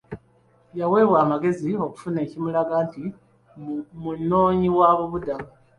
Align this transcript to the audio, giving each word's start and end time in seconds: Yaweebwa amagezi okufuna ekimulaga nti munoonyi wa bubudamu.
Yaweebwa 0.79 1.17
amagezi 1.25 1.69
okufuna 1.85 2.17
ekimulaga 2.25 2.75
nti 2.87 3.03
munoonyi 4.01 4.69
wa 4.77 4.89
bubudamu. 4.97 5.47